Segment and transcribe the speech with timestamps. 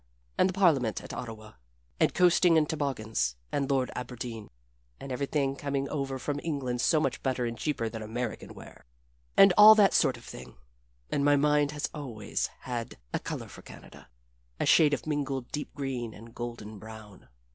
[0.35, 1.51] and the Parliament at Ottawa,
[1.99, 4.49] and coasting in toboggans, and Lord Aberdeen,
[4.99, 8.85] and everything coming over from England so much better and cheaper than American ware,
[9.37, 10.55] and all that sort of thing.
[11.11, 14.09] And my mind has always had a color for Canada
[14.59, 17.27] a shade of mingled deep green and golden brown.